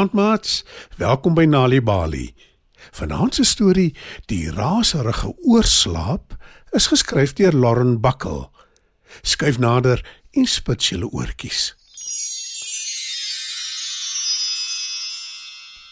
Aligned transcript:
Goeienaand 0.00 0.30
maats. 0.32 0.64
Welkom 0.96 1.34
by 1.34 1.44
Nali 1.44 1.82
Bali. 1.82 2.34
Vanaand 2.90 3.34
se 3.34 3.44
storie, 3.44 3.94
Die 4.26 4.50
raserige 4.50 5.34
oorslaap, 5.44 6.36
is 6.72 6.86
geskryf 6.88 7.34
deur 7.36 7.52
Lauren 7.52 8.00
Buckle. 8.00 8.48
Skuif 9.20 9.58
nader 9.58 10.00
en 10.30 10.46
spits 10.46 10.88
julle 10.88 11.10
oortjies. 11.12 11.74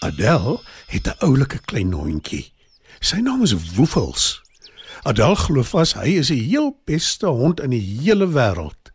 Adele 0.00 0.60
het 0.86 1.06
'n 1.06 1.18
oulike 1.18 1.58
klein 1.58 1.92
hondjie. 1.92 2.52
Sy 3.00 3.20
naam 3.20 3.42
is 3.42 3.74
Woefels. 3.74 4.40
Adele 5.02 5.36
glo 5.36 5.62
vas 5.62 5.92
hy 5.92 6.16
is 6.16 6.28
die 6.32 6.48
heel 6.48 6.80
beste 6.84 7.26
hond 7.26 7.60
in 7.60 7.70
die 7.70 8.00
hele 8.00 8.28
wêreld. 8.28 8.92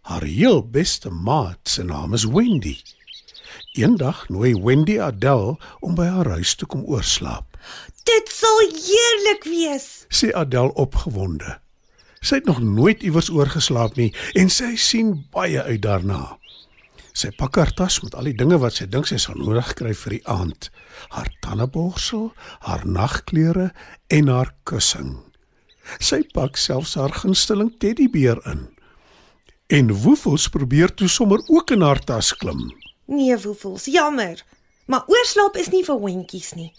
Haar 0.00 0.24
heel 0.24 0.62
beste 0.70 1.10
maat 1.10 1.68
se 1.68 1.82
naam 1.82 2.14
is 2.14 2.24
Wendy. 2.24 2.80
Eendag 3.78 4.26
nooi 4.28 4.54
Wendy 4.54 4.98
Adele 5.00 5.56
om 5.80 5.94
by 5.98 6.08
haar 6.10 6.30
huis 6.38 6.54
te 6.58 6.66
kom 6.66 6.84
oorslaap. 6.84 7.58
Dit 8.08 8.32
sal 8.32 8.60
heerlik 8.72 9.44
wees. 9.44 9.88
Sê 10.08 10.32
Adele 10.32 10.72
opgewonde. 10.74 11.58
Sy 12.20 12.40
het 12.40 12.48
nog 12.50 12.60
nooit 12.62 13.02
iewers 13.02 13.30
oorgeslaap 13.30 13.96
nie 13.98 14.10
en 14.38 14.50
sy 14.50 14.74
sien 14.80 15.14
baie 15.34 15.62
uit 15.62 15.82
daarna. 15.82 16.38
Sy 17.18 17.30
pak 17.34 17.56
haar 17.58 17.70
tas 17.74 17.98
met 18.04 18.14
al 18.14 18.30
die 18.30 18.36
dinge 18.38 18.60
wat 18.62 18.78
sy 18.78 18.86
dink 18.86 19.08
sy 19.10 19.18
sal 19.18 19.38
nodig 19.40 19.72
kry 19.78 19.94
vir 19.96 20.18
die 20.18 20.24
aand. 20.30 20.68
Haar 21.14 21.30
tandeborsel, 21.42 22.28
haar 22.62 22.84
nagklere 22.86 23.72
en 24.14 24.30
haar 24.30 24.52
kussing. 24.68 25.16
Sy 25.98 26.22
pak 26.34 26.58
selfs 26.60 26.94
haar 27.00 27.14
gunsteling 27.16 27.72
teddybeer 27.82 28.38
in. 28.50 28.68
En 29.68 29.90
Woefels 30.04 30.46
probeer 30.52 30.94
toe 30.94 31.08
sommer 31.08 31.42
ook 31.46 31.74
in 31.74 31.82
haar 31.82 32.00
tas 32.04 32.30
klim. 32.36 32.68
Nee, 33.08 33.36
woefels, 33.40 33.88
jammer. 33.88 34.44
Maar 34.86 35.04
oorslaap 35.06 35.56
is 35.56 35.70
nie 35.72 35.84
vir 35.84 35.96
hondjies 36.00 36.52
nie. 36.56 36.72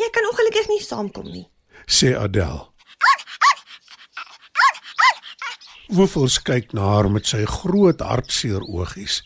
Jy 0.00 0.08
kan 0.12 0.28
ongelukkig 0.30 0.70
nie 0.72 0.80
saamkom 0.82 1.28
nie. 1.30 1.48
sê 1.86 2.14
Adele. 2.16 2.64
Woefels 5.94 6.38
kyk 6.42 6.72
na 6.72 6.86
haar 6.94 7.10
met 7.12 7.28
sy 7.28 7.44
groot 7.44 8.00
hartseer 8.00 8.64
oogies. 8.64 9.20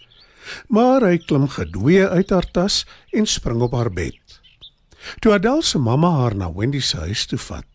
Maar 0.69 1.07
hy 1.07 1.19
klim 1.23 1.47
gedwee 1.55 2.07
uit 2.09 2.35
haar 2.35 2.49
tas 2.51 2.83
en 3.15 3.27
spring 3.27 3.63
op 3.63 3.77
haar 3.79 3.93
bed. 3.95 4.19
Toe 5.23 5.37
Adele 5.37 5.63
se 5.63 5.79
mamma 5.79 6.11
haar 6.17 6.35
na 6.35 6.51
Wendy 6.53 6.81
se 6.83 6.99
huis 7.07 7.27
toe 7.31 7.39
vat, 7.39 7.69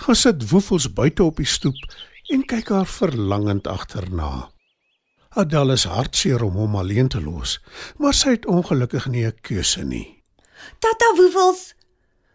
gaan 0.00 0.16
sit 0.16 0.48
Woefels 0.50 0.88
buite 0.88 1.24
op 1.24 1.36
die 1.36 1.46
stoep 1.46 1.76
en 2.32 2.46
kyk 2.48 2.72
haar 2.72 2.88
verlangend 2.88 3.68
agterna. 3.68 4.48
Adele 5.38 5.76
is 5.78 5.84
hartseer 5.86 6.42
om 6.42 6.56
hom 6.58 6.72
alleen 6.74 7.08
te 7.08 7.20
los, 7.22 7.60
maar 8.02 8.14
sy 8.18 8.32
het 8.34 8.46
ongelukkig 8.50 9.06
nie 9.06 9.26
'n 9.26 9.38
keuse 9.46 9.84
nie. 9.84 10.22
Tata 10.78 11.14
woefels. 11.16 11.74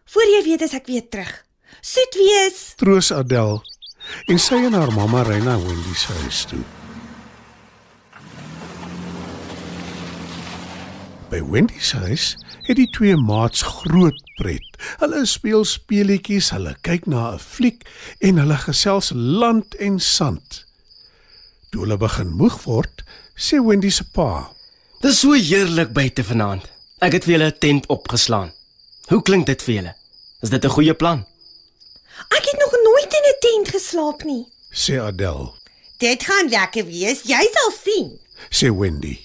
Voor 0.06 0.24
jy 0.24 0.44
weet 0.44 0.62
is 0.62 0.74
ek 0.74 0.86
weer 0.88 1.10
terug. 1.10 1.46
Soet 1.82 2.16
wees. 2.16 2.74
Troos 2.76 3.12
Adele 3.12 3.62
en 4.26 4.40
sy 4.40 4.56
en 4.56 4.74
haar 4.74 4.94
mamma 4.94 5.24
ry 5.24 5.40
na 5.44 5.58
Wendy 5.58 5.94
se 5.94 6.14
huis 6.14 6.46
toe. 6.46 6.64
By 11.30 11.42
Wendy 11.44 11.80
se 11.80 11.98
huis 11.98 12.38
het 12.64 12.78
die 12.78 12.90
twee 12.90 13.16
maats 13.16 13.62
groot 13.62 14.22
pret. 14.38 14.78
Hulle 15.00 15.26
speel 15.26 15.66
speletjies, 15.66 16.50
hulle 16.50 16.76
kyk 16.82 17.06
na 17.06 17.34
'n 17.34 17.40
fliek 17.40 17.84
en 18.20 18.38
hulle 18.38 18.58
gesels 18.58 19.12
land 19.14 19.76
en 19.76 20.00
sand. 20.00 20.66
Toe 21.76 21.84
hulle 21.84 21.98
begin 22.00 22.30
moeg 22.40 22.54
word, 22.64 23.02
sê 23.36 23.58
Wendy 23.60 23.90
se 23.92 24.06
pa: 24.16 24.48
Dis 25.04 25.18
so 25.20 25.36
heerlik 25.36 25.90
buite 25.92 26.24
vanaand. 26.24 26.70
Ek 27.04 27.18
het 27.18 27.26
vir 27.28 27.34
julle 27.34 27.50
'n 27.52 27.58
tent 27.60 27.88
opgeslaan. 27.92 28.54
Hoe 29.12 29.20
klink 29.22 29.46
dit 29.46 29.62
vir 29.62 29.76
julle? 29.76 29.94
Is 30.42 30.50
dit 30.50 30.64
'n 30.64 30.72
goeie 30.72 30.94
plan? 30.94 31.26
Ek 32.32 32.46
het 32.48 32.60
nog 32.64 32.72
nooit 32.88 33.12
in 33.20 33.26
'n 33.28 33.40
tent 33.40 33.68
geslaap 33.76 34.24
nie. 34.24 34.48
sê 34.72 35.00
Adele, 35.02 35.52
Dit 35.98 36.24
gaan 36.24 36.48
lekker 36.50 36.86
wees. 36.86 37.22
Jy 37.24 37.44
sal 37.52 37.72
sien. 37.84 38.20
sê 38.50 38.72
Wendy. 38.72 39.20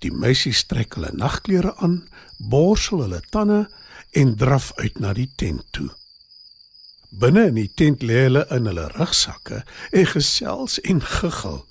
Die 0.00 0.12
meisies 0.12 0.66
trek 0.66 0.94
hulle 0.94 1.10
nagklere 1.12 1.74
aan, 1.76 2.08
borsel 2.36 3.00
hulle 3.00 3.22
tande 3.30 3.70
en 4.12 4.36
draf 4.36 4.72
uit 4.74 4.98
na 4.98 5.12
die 5.12 5.30
tent 5.36 5.64
toe. 5.70 5.90
Binne 7.08 7.46
in 7.46 7.54
die 7.54 7.72
tent 7.74 8.02
lê 8.02 8.22
hulle 8.28 8.46
in 8.50 8.66
hulle 8.66 8.88
rugsakke 8.88 9.64
en 9.90 10.06
gesels 10.06 10.80
en 10.80 11.00
giggel. 11.00 11.64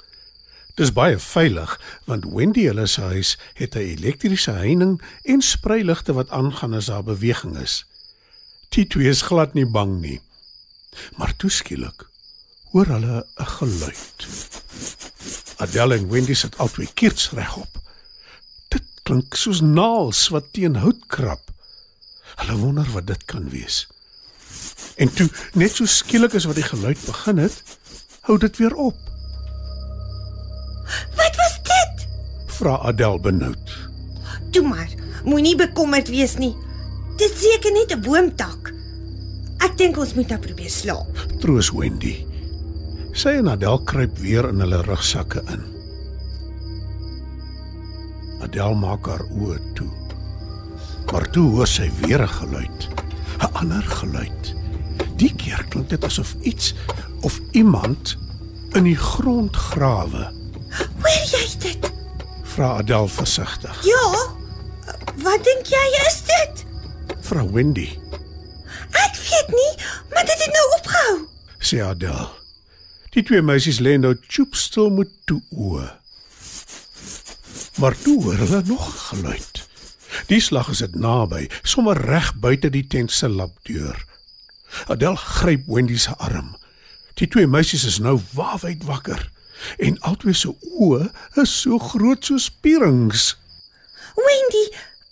Dis 0.77 0.93
baie 0.93 1.17
veilig 1.17 1.71
want 2.05 2.25
Wendy 2.29 2.67
hulle 2.69 2.85
se 2.85 3.01
huis 3.01 3.31
het 3.57 3.75
'n 3.75 3.87
elektriese 3.97 4.51
heining 4.51 5.01
en 5.23 5.41
spreiligte 5.41 6.13
wat 6.13 6.29
aangaan 6.29 6.73
as 6.73 6.85
daar 6.85 7.03
beweging 7.03 7.57
is. 7.57 7.85
Die 8.69 8.87
twee 8.87 9.09
is 9.09 9.21
glad 9.21 9.53
nie 9.53 9.65
bang 9.65 9.99
nie. 10.01 10.21
Maar 11.17 11.35
toe 11.35 11.49
skielik 11.49 12.05
hoor 12.71 12.85
hulle 12.85 13.25
'n 13.37 13.45
geluid. 13.45 14.27
Adele 15.57 15.95
en 15.95 16.09
Wendy 16.09 16.33
sit 16.33 16.57
albei 16.57 16.87
kiers 16.93 17.31
regop. 17.31 17.81
Dit 18.67 18.83
klink 19.03 19.35
soos 19.35 19.61
naels 19.61 20.27
wat 20.27 20.53
teen 20.53 20.75
hout 20.75 21.07
krap. 21.07 21.51
Hulle 22.35 22.57
wonder 22.57 22.91
wat 22.91 23.07
dit 23.07 23.25
kan 23.25 23.49
wees. 23.49 23.87
En 24.95 25.13
toe, 25.13 25.29
net 25.53 25.75
so 25.75 25.85
skielik 25.85 26.33
as 26.33 26.45
wat 26.45 26.55
die 26.55 26.63
geluid 26.63 27.05
begin 27.05 27.37
het, 27.37 27.63
hou 28.21 28.37
dit 28.37 28.57
weer 28.57 28.75
op. 28.75 29.06
Vra 32.57 32.79
Adele 32.89 33.19
benoud. 33.21 33.73
Toe 34.49 34.63
maar. 34.65 34.89
Moenie 35.27 35.55
bekommerd 35.59 36.09
wees 36.09 36.37
nie. 36.41 36.55
Dit 37.19 37.33
seker 37.37 37.73
net 37.73 37.91
'n 37.93 38.01
boomtak. 38.01 38.73
Ek 39.61 39.77
dink 39.77 39.97
ons 39.97 40.13
moet 40.13 40.29
nou 40.29 40.39
probeer 40.39 40.69
slaap. 40.69 41.25
Troos 41.39 41.69
Wendy. 41.71 42.25
Sy 43.13 43.29
en 43.29 43.49
Adele 43.49 43.83
kruip 43.83 44.17
weer 44.17 44.49
in 44.49 44.59
hulle 44.59 44.81
rugsakke 44.81 45.41
in. 45.53 45.61
Adele 48.41 48.75
maak 48.75 49.05
haar 49.05 49.25
oë 49.37 49.59
toe. 49.73 49.91
Maar 51.11 51.29
toe 51.29 51.49
hoor 51.49 51.67
sy 51.67 51.91
weer 52.01 52.21
'n 52.21 52.27
geluid. 52.27 52.89
'n 53.39 53.53
Ander 53.53 53.83
geluid. 53.83 54.55
Die 55.17 55.33
keer 55.35 55.65
klink 55.69 55.89
dit 55.89 56.03
asof 56.03 56.35
iets 56.41 56.73
of 57.21 57.39
iemand 57.51 58.17
in 58.73 58.83
die 58.83 58.97
grond 58.97 59.55
grawe. 59.55 60.36
Vra 62.57 62.77
Adele 62.81 63.07
versigtig. 63.07 63.83
Ja. 63.85 64.05
Wat 65.21 65.43
dink 65.45 65.67
jy 65.69 65.81
is 66.07 66.15
dit? 66.25 66.63
Vra 67.27 67.43
Wendy, 67.53 67.85
Ek 68.97 69.13
weet 69.19 69.51
nie, 69.53 69.73
maar 70.13 70.25
dit 70.25 70.41
het 70.41 70.53
nou 70.55 70.63
opgehou. 70.77 71.15
sê 71.61 71.83
Adele. 71.85 72.25
Die 73.13 73.21
twee 73.23 73.41
meisies 73.45 73.77
lê 73.83 73.93
nou 74.01 74.15
choopstil 74.25 74.89
met 74.89 75.11
toe 75.29 75.37
oë. 75.53 75.85
Maar 77.77 77.97
toe 78.01 78.15
hoor 78.23 78.41
hulle 78.41 78.63
nog 78.65 78.89
geluid. 79.11 79.61
Die 80.33 80.41
slag 80.41 80.73
is 80.73 80.81
dit 80.81 80.95
naby, 80.97 81.45
sommer 81.61 82.01
reg 82.09 82.33
buite 82.41 82.73
die 82.73 82.87
tent 82.89 83.11
se 83.13 83.29
lapdeur. 83.29 84.01
Adele 84.87 85.15
gryp 85.17 85.69
Wendy 85.69 85.97
se 85.97 86.15
arm. 86.17 86.55
Die 87.21 87.27
twee 87.29 87.45
meisies 87.47 87.85
is 87.85 87.99
nou 88.01 88.17
waawyd 88.33 88.83
wakker 88.89 89.29
en 89.77 89.99
albei 90.09 90.33
se 90.33 90.51
oë 90.51 91.09
is 91.43 91.53
so 91.61 91.79
groot 91.81 92.25
soos 92.25 92.47
spierings. 92.51 93.35
Wendy, 94.17 94.65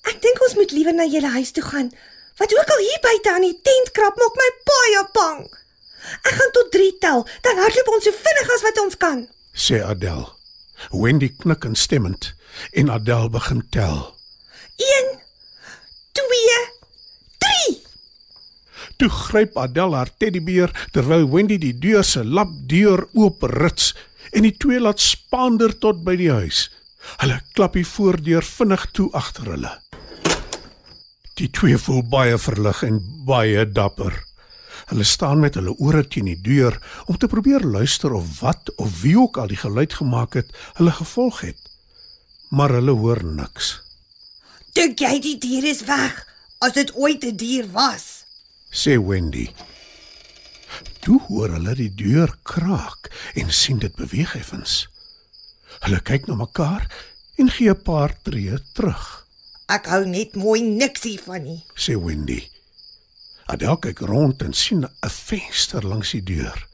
ek 0.09 0.21
dink 0.21 0.41
ons 0.45 0.57
moet 0.59 0.73
liewer 0.75 0.95
na 0.95 1.07
julle 1.09 1.31
huis 1.37 1.53
toe 1.55 1.63
gaan. 1.65 1.91
Wat 2.39 2.51
ook 2.51 2.71
al 2.73 2.81
hier 2.83 3.01
buite 3.03 3.31
aan 3.31 3.45
die 3.47 3.59
tent 3.63 3.93
krap 3.95 4.17
maak 4.19 4.39
my 4.39 4.49
baie 4.67 5.03
bang. 5.15 5.45
Ek 6.27 6.33
gaan 6.37 6.51
tot 6.53 6.71
3 6.73 6.89
tel, 7.01 7.23
dan 7.41 7.61
hardloop 7.61 7.93
ons 7.95 8.05
so 8.05 8.13
vinnig 8.25 8.51
as 8.55 8.65
wat 8.65 8.81
ons 8.83 8.97
kan. 9.01 9.27
sê 9.55 9.79
Adele. 9.81 10.27
Wendy 10.91 11.29
knik 11.31 11.63
instemmend 11.63 12.33
en 12.75 12.91
Adele 12.91 13.29
begin 13.29 13.63
tel. 13.71 14.15
1 14.75 15.11
2 16.11 16.57
3 17.39 17.77
Toe 18.99 19.09
gryp 19.09 19.57
Adele 19.57 19.95
haar 19.95 20.11
teddybeer 20.17 20.71
terwyl 20.91 21.29
Wendy 21.31 21.57
die 21.59 21.73
deur 21.79 22.03
se 22.03 22.23
lapdeur 22.23 23.07
oop 23.13 23.43
rits 23.55 23.93
en 24.35 24.43
die 24.43 24.55
twee 24.59 24.81
laat 24.83 24.99
spaander 24.99 25.73
tot 25.79 26.03
by 26.03 26.15
die 26.19 26.31
huis. 26.31 26.67
Hulle 27.21 27.39
klap 27.55 27.77
die 27.77 27.85
voordeur 27.87 28.43
vinnig 28.45 28.85
toe 28.97 29.09
agter 29.15 29.51
hulle. 29.53 29.71
Die 31.39 31.49
twee 31.51 31.77
voel 31.79 32.03
baie 32.11 32.37
verlig 32.39 32.81
en 32.87 32.99
baie 33.27 33.65
dapper. 33.67 34.15
Hulle 34.91 35.05
staan 35.07 35.41
met 35.43 35.55
hulle 35.59 35.73
ore 35.81 36.03
teen 36.07 36.27
die 36.29 36.39
deur 36.45 36.77
om 37.07 37.17
te 37.17 37.27
probeer 37.31 37.63
luister 37.63 38.13
of 38.13 38.39
wat 38.41 38.71
of 38.75 39.01
wie 39.01 39.15
ook 39.19 39.39
al 39.41 39.51
die 39.51 39.59
geluid 39.59 39.93
gemaak 39.93 40.37
het, 40.39 40.51
hulle 40.79 40.91
gevolg 40.91 41.41
het. 41.47 41.59
Maar 42.51 42.77
hulle 42.79 42.93
hoor 42.95 43.23
niks, 43.25 43.79
Dink 44.75 44.99
jy 44.99 45.19
die 45.23 45.37
dier 45.39 45.63
is 45.69 45.85
weg 45.87 46.17
as 46.59 46.73
dit 46.75 46.91
ooit 46.99 47.23
'n 47.23 47.37
dier 47.39 47.67
was? 47.71 48.25
sê 48.71 48.99
Wendy. 48.99 49.47
Toe 51.05 51.19
hoor 51.27 51.51
hulle 51.53 51.75
die 51.77 51.91
deur 51.93 52.31
kraak 52.49 53.11
en 53.37 53.51
sien 53.53 53.77
dit 53.83 53.93
beweeg 53.93 54.33
effens. 54.39 54.87
Hulle 55.85 55.99
kyk 56.01 56.25
na 56.25 56.37
mekaar 56.39 56.87
en 57.37 57.51
gee 57.53 57.69
'n 57.69 57.81
paar 57.81 58.15
tree 58.23 58.57
terug. 58.73 59.27
Ek 59.69 59.85
hou 59.85 60.05
net 60.05 60.35
mooi 60.35 60.61
niks 60.61 61.03
hiervan 61.03 61.43
nie. 61.43 61.63
sê 61.75 61.93
Wendy. 61.93 62.49
Adel 63.45 63.77
kyk 63.77 63.99
rond 63.99 64.41
en 64.41 64.53
sien 64.53 64.85
'n 64.85 65.09
venster 65.09 65.85
langs 65.85 66.11
die 66.11 66.23
deur. 66.23 66.67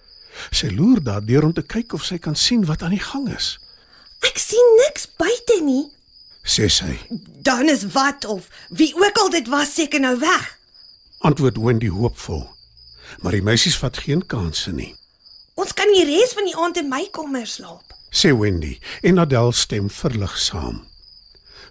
Sy 0.52 0.70
loer 0.70 1.04
daardeur 1.04 1.44
om 1.44 1.54
te 1.54 1.62
kyk 1.62 1.94
of 1.94 2.06
sy 2.06 2.18
kan 2.18 2.36
sien 2.36 2.66
wat 2.66 2.82
aan 2.84 2.96
die 2.96 3.04
gang 3.12 3.28
is. 3.36 3.60
Ek 4.22 4.38
sien 4.38 4.78
niks 4.88 5.08
buite 5.18 5.62
nie. 5.64 5.92
Sê 6.44 6.70
sy. 6.70 7.00
Dan 7.42 7.70
is 7.70 7.84
wat 7.84 8.26
of 8.26 8.48
wie 8.70 8.96
ook 8.96 9.18
al 9.18 9.30
dit 9.30 9.48
was 9.48 9.74
seker 9.74 10.00
nou 10.00 10.20
weg. 10.20 10.58
Antwoord 11.20 11.58
Wendy 11.58 11.88
hoopvol. 11.88 12.61
Maar 13.20 13.32
die 13.32 13.46
meisies 13.46 13.78
vat 13.78 13.98
geen 13.98 14.26
kansse 14.26 14.72
nie. 14.72 14.96
Ons 15.60 15.74
kan 15.74 15.92
die 15.94 16.06
res 16.08 16.34
van 16.34 16.48
die 16.48 16.56
aand 16.56 16.78
in 16.78 16.90
my 16.90 17.08
kamer 17.12 17.48
slaap. 17.48 17.92
sê 18.12 18.34
Wendy 18.36 18.80
en 19.02 19.20
Adele 19.20 19.54
stem 19.56 19.90
verlig 19.90 20.36
saam. 20.38 20.82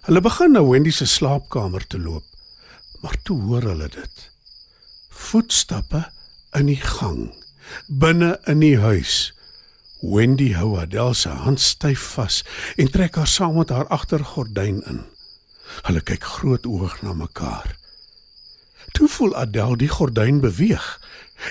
Hulle 0.07 0.21
begin 0.25 0.55
na 0.55 0.63
Wendy 0.65 0.91
se 0.91 1.05
slaapkamer 1.05 1.85
te 1.87 1.99
loop, 2.01 2.25
maar 3.01 3.17
toe 3.23 3.37
hoor 3.45 3.67
hulle 3.69 3.89
dit. 3.93 4.23
Voetstappe 5.09 6.07
in 6.57 6.71
die 6.71 6.81
gang, 6.81 7.29
binne 7.87 8.39
in 8.49 8.65
die 8.65 8.77
huis. 8.81 9.33
Wendy 10.01 10.49
hou 10.57 10.79
Adele 10.81 11.13
se 11.13 11.29
hand 11.29 11.61
styf 11.61 12.07
vas 12.15 12.41
en 12.81 12.89
trek 12.89 13.21
haar 13.21 13.29
saam 13.29 13.59
met 13.59 13.69
haar 13.69 13.87
agtergordyn 13.93 14.81
in. 14.89 15.03
Hulle 15.85 16.01
kyk 16.01 16.25
groot 16.25 16.65
oog 16.65 16.97
na 17.05 17.13
mekaar. 17.13 17.77
Toe 18.91 19.07
voel 19.07 19.35
Adele 19.35 19.77
die 19.77 19.89
gordyn 19.89 20.39
beweeg 20.39 20.87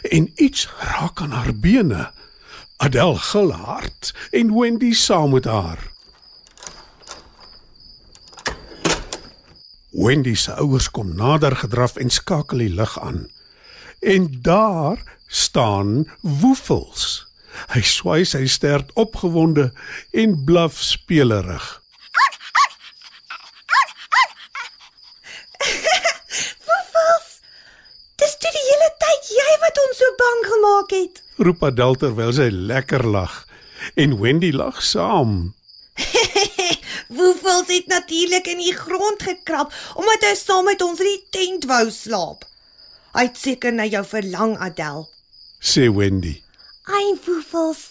en 0.03 0.33
iets 0.35 0.69
raak 0.79 1.21
aan 1.21 1.31
haar 1.31 1.55
bene. 1.55 2.11
Adele 2.77 3.19
gil 3.19 3.53
hard 3.53 4.15
en 4.31 4.55
Wendy 4.59 4.93
saam 4.93 5.33
met 5.33 5.45
haar. 5.45 5.91
Wendy 9.91 10.35
se 10.35 10.55
ouers 10.55 10.91
kom 10.91 11.15
nader 11.17 11.57
gedraf 11.57 11.97
en 11.97 12.11
skakel 12.11 12.63
die 12.63 12.75
lig 12.75 13.01
aan. 13.01 13.27
En 14.01 14.29
daar 14.43 15.03
staan 15.27 16.07
Woefels. 16.21 17.27
Hy 17.75 17.83
swai 17.85 18.23
sy 18.25 18.47
stert 18.47 18.93
opgewonde 18.95 19.71
en 20.15 20.37
blaf 20.47 20.79
spelerig. 20.79 21.67
Woefels. 26.67 27.29
Dis 28.23 28.37
toe 28.39 28.53
die 28.57 28.67
hele 28.71 28.91
tyd 29.05 29.33
jy 29.37 29.51
wat 29.71 29.81
ons 29.87 30.01
so 30.03 30.17
bang 30.19 30.41
gemaak 30.51 30.93
het. 30.97 31.23
Roep 31.39 31.63
Adele 31.63 31.99
terwyl 32.03 32.33
sy 32.35 32.49
lekker 32.51 33.05
lag 33.07 33.45
en 34.01 34.19
Wendy 34.19 34.51
lag 34.53 34.81
saam. 34.83 35.55
Woefels 37.17 37.71
het 37.71 37.87
natuurlik 37.91 38.49
in 38.51 38.63
die 38.63 38.75
grond 38.75 39.23
gekrap 39.23 39.75
omdat 39.95 40.27
hy 40.27 40.35
saam 40.39 40.67
met 40.67 40.83
ons 40.83 41.03
in 41.03 41.11
die 41.11 41.23
tent 41.35 41.69
wou 41.71 41.85
slaap. 41.95 42.47
Hy 43.15 43.27
het 43.29 43.39
seker 43.39 43.75
na 43.75 43.87
jou 43.91 44.03
verlang, 44.07 44.55
Adel. 44.63 45.07
Sê 45.59 45.89
Wendy. 45.91 46.37
Ai, 46.87 47.19
Woefels. 47.27 47.91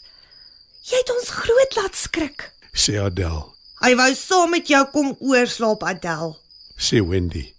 Jy 0.88 1.00
het 1.02 1.12
ons 1.16 1.32
groot 1.44 1.76
laat 1.80 2.00
skrik. 2.00 2.50
Sê 2.72 2.96
Adele. 3.04 3.50
Hy 3.84 3.94
wou 4.00 4.12
saam 4.16 4.56
met 4.56 4.72
jou 4.72 4.84
kom 4.96 5.16
oorslaap, 5.20 5.84
Adel. 5.88 6.38
Sê 6.80 7.04
Wendy. 7.04 7.50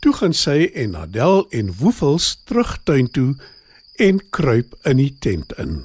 Toe 0.00 0.12
gaan 0.14 0.34
sy 0.34 0.70
en 0.74 0.96
Adele 0.96 1.46
en 1.50 1.74
Woefels 1.80 2.42
terug 2.44 2.78
tuin 2.84 3.10
toe 3.10 3.36
en 3.96 4.20
kruip 4.30 4.74
in 4.82 4.96
die 4.96 5.14
tent 5.18 5.52
in. 5.58 5.82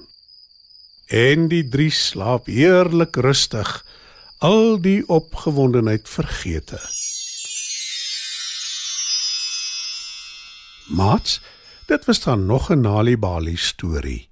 En 1.07 1.47
die 1.47 1.63
drie 1.69 1.91
slaap 1.91 2.47
heerlik 2.49 3.15
rustig, 3.15 3.69
al 4.39 4.77
die 4.81 5.01
opgewondenheid 5.07 6.09
vergete. 6.09 6.79
Mats, 10.93 11.39
dit 11.87 12.05
was 12.05 12.19
dan 12.19 12.45
nog 12.45 12.69
'n 12.69 12.81
Nali 12.81 13.17
Bali 13.17 13.55
storie. 13.55 14.29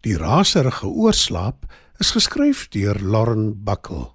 Die 0.00 0.16
raserige 0.16 0.86
oorslaap 0.86 1.66
is 1.98 2.10
geskryf 2.10 2.68
deur 2.68 2.98
Lauren 3.00 3.62
Buckle. 3.64 4.10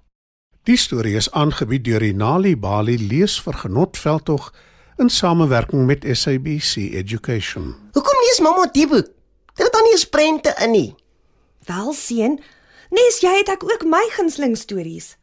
Die 0.62 0.76
storie 0.76 1.16
is 1.16 1.30
aangebied 1.30 1.84
deur 1.84 2.00
die 2.00 2.14
Nali 2.14 2.56
Bali 2.56 2.98
leesvergenot 3.08 3.96
veldtog 3.96 4.50
in 4.98 5.10
samewerking 5.10 5.86
met 5.86 6.04
SABC 6.12 6.76
Education. 6.76 7.74
Hoekom 7.92 8.18
lees 8.26 8.40
mamma 8.40 8.68
die 8.72 8.86
boek? 8.86 9.06
Dit 9.54 9.66
het 9.66 9.72
dan 9.72 9.82
nie 9.82 9.92
eens 9.92 10.08
prente 10.08 10.54
in 10.62 10.70
nie. 10.70 10.94
Wel 11.66 11.92
seun, 11.92 12.40
nes 12.90 13.20
jy 13.22 13.36
het 13.40 13.48
ek 13.52 13.64
ook 13.66 13.84
my 13.86 14.08
gunsteling 14.14 14.56
stories. 14.58 15.16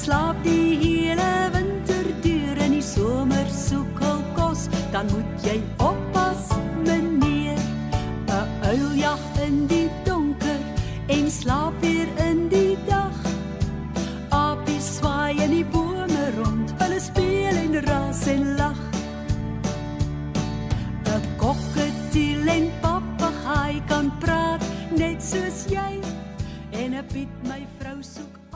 slaap 0.09 0.39
die 0.41 0.73
hele 0.81 1.33
winter 1.53 2.07
deur 2.25 2.59
in 2.65 2.73
die 2.79 2.85
somer 2.85 3.49
soek 3.53 3.99
hul 4.01 4.23
kos, 4.39 4.63
dan 4.89 5.11
moet 5.13 5.45
jy 5.45 5.59
oppas, 5.85 6.47
meneer. 6.87 7.61
'n 8.33 8.49
Uil 8.71 8.95
jag 8.97 9.21
in 9.45 9.67
die 9.69 9.91
donker 10.07 10.65
en 11.13 11.29
slaap 11.31 11.77
weer 11.85 12.09
in 12.25 12.49
die 12.49 12.79
dag. 12.89 13.21
Apies 14.33 14.89
swaai 14.97 15.37
in 15.45 15.53
die 15.59 15.69
bome 15.77 16.25
rond, 16.39 16.73
hulle 16.81 17.01
speel 17.11 17.61
en 17.67 17.77
ras 17.91 18.25
en 18.33 18.57
lag. 18.57 18.81
'n 21.05 21.21
Kokketiel 21.37 22.49
en 22.57 22.73
papegaai 22.81 23.85
kan 23.93 24.09
praat 24.25 24.65
net 24.97 25.21
soos 25.21 25.69
jy. 25.69 26.01
En 26.73 26.97
'n 26.97 27.05
Piet 27.13 27.35
my 27.45 27.67
vrou 27.77 28.01
soek 28.01 28.48